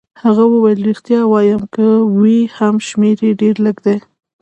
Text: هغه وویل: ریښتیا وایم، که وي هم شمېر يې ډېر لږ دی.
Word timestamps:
هغه 0.23 0.43
وویل: 0.47 0.79
ریښتیا 0.89 1.21
وایم، 1.27 1.61
که 1.75 1.85
وي 2.17 2.39
هم 2.57 2.75
شمېر 2.87 3.17
يې 3.27 3.31
ډېر 3.41 3.55
لږ 3.65 3.77
دی. 3.85 3.97